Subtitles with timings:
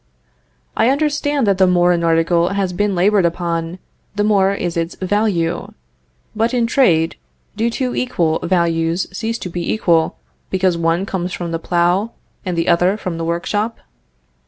[0.75, 3.77] "I understand that the more an article has been labored upon,
[4.15, 5.73] the more is its value.
[6.35, 7.17] But in trade,
[7.55, 10.17] do two equal values cease to be equal,
[10.49, 13.77] because one comes from the plough, and the other from the workshop?"